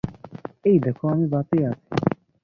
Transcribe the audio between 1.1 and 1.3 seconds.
আমি